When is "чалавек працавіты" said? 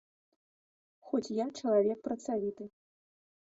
1.59-2.69